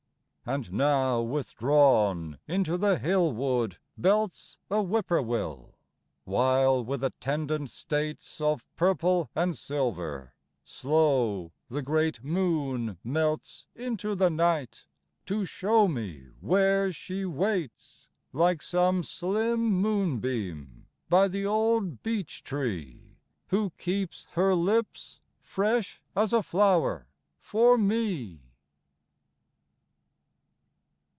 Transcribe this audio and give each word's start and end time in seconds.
And 0.43 0.73
now 0.73 1.21
withdrawn 1.21 2.37
into 2.47 2.75
the 2.75 2.97
hill 2.99 3.31
wood 3.31 3.77
belts 3.95 4.57
A 4.71 4.81
whippoorwill; 4.81 5.75
while, 6.25 6.83
with 6.83 7.03
attendant 7.03 7.69
states 7.69 8.41
Of 8.41 8.67
purple 8.75 9.29
and 9.35 9.55
silver, 9.55 10.33
slow 10.65 11.53
the 11.69 11.83
great 11.83 12.21
moon 12.23 12.97
melts 13.03 13.67
Into 13.75 14.13
the 14.15 14.31
night 14.31 14.87
to 15.27 15.45
show 15.45 15.87
me 15.87 16.27
where 16.41 16.91
she 16.91 17.23
waits, 17.23 18.07
Like 18.33 18.61
some 18.63 19.03
slim 19.03 19.59
moonbeam, 19.75 20.87
by 21.07 21.27
the 21.29 21.45
old 21.45 22.01
beech 22.03 22.43
tree, 22.43 23.19
Who 23.49 23.69
keeps 23.77 24.25
her 24.31 24.53
lips, 24.55 25.21
fresh 25.39 26.01
as 26.15 26.33
a 26.33 26.41
flower, 26.43 27.07
for 27.39 27.77
me. 27.77 28.41